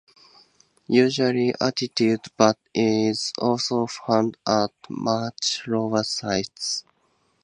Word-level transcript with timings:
Usually 0.87 1.53
altitude 1.61 2.21
but 2.35 2.57
is 2.73 3.33
also 3.37 3.85
found 3.85 4.35
at 4.47 4.71
much 4.89 5.61
lower 5.67 6.03
sites. 6.03 6.83